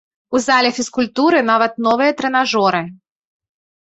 [0.37, 2.81] У зале фізкультуры нават новыя трэнажоры.